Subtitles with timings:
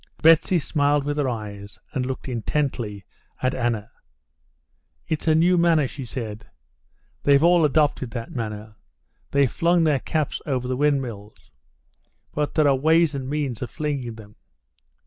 [0.23, 3.05] Betsy smiled with her eyes, and looked intently
[3.43, 3.91] at Anna.
[5.07, 6.47] "It's a new manner," she said.
[7.21, 8.77] "They've all adopted that manner.
[9.29, 11.51] They've flung their caps over the windmills.
[12.33, 14.37] But there are ways and ways of flinging them."